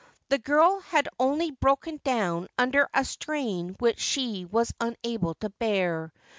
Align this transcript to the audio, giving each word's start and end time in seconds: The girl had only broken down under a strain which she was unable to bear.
The 0.29 0.39
girl 0.39 0.79
had 0.79 1.07
only 1.19 1.51
broken 1.51 2.01
down 2.03 2.47
under 2.57 2.89
a 2.91 3.05
strain 3.05 3.75
which 3.77 3.99
she 3.99 4.45
was 4.45 4.73
unable 4.79 5.35
to 5.35 5.49
bear. 5.51 6.11